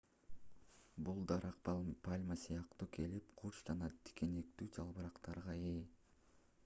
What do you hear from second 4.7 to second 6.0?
жалбырактарга ээ